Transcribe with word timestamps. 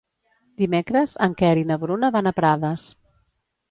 Dimecres 0.61 1.13
en 1.27 1.37
Quer 1.43 1.53
i 1.63 1.69
na 1.75 1.79
Bruna 1.87 2.13
van 2.19 2.35
a 2.35 2.37
Prades. 2.43 2.93